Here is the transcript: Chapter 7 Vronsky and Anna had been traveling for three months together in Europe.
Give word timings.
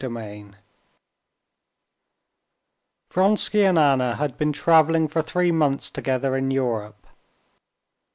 Chapter 0.01 0.15
7 0.15 0.55
Vronsky 3.11 3.63
and 3.65 3.77
Anna 3.77 4.15
had 4.15 4.35
been 4.35 4.51
traveling 4.51 5.07
for 5.07 5.21
three 5.21 5.51
months 5.51 5.91
together 5.91 6.35
in 6.35 6.49
Europe. 6.49 7.05